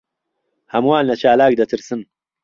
[0.73, 2.01] ھەمووان لە چالاک دەترسن.